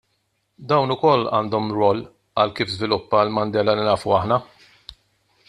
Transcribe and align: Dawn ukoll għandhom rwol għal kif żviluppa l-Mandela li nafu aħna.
Dawn 0.69 0.93
ukoll 0.95 1.25
għandhom 1.39 1.69
rwol 1.75 2.01
għal 2.07 2.55
kif 2.61 2.73
żviluppa 2.77 3.23
l-Mandela 3.27 3.79
li 3.81 3.87
nafu 3.91 4.19
aħna. 4.23 4.43